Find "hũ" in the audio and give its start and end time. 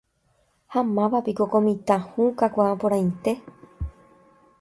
2.09-2.23